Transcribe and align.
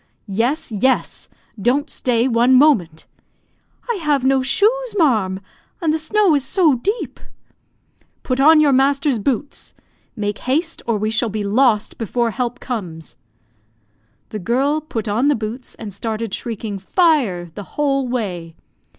"Yes, 0.25 0.71
yes! 0.71 1.29
Don't 1.61 1.87
stay 1.87 2.27
one 2.27 2.55
moment." 2.55 3.05
"I 3.87 3.97
have 3.97 4.25
no 4.25 4.41
shoes, 4.41 4.95
ma'arm, 4.97 5.39
and 5.79 5.93
the 5.93 5.99
snow 5.99 6.33
is 6.33 6.43
so 6.43 6.73
deep." 6.73 7.19
"Put 8.23 8.39
on 8.39 8.59
your 8.59 8.73
master's 8.73 9.19
boots; 9.19 9.75
make 10.15 10.39
haste, 10.39 10.81
or 10.87 10.97
we 10.97 11.11
shall 11.11 11.29
be 11.29 11.43
lost 11.43 11.99
before 11.99 12.31
help 12.31 12.59
comes." 12.59 13.15
The 14.29 14.39
girl 14.39 14.81
put 14.81 15.07
on 15.07 15.27
the 15.27 15.35
boots 15.35 15.75
and 15.75 15.93
started, 15.93 16.33
shrieking 16.33 16.79
"Fire!" 16.79 17.51
the 17.53 17.61
whole 17.77 18.07
way. 18.07 18.55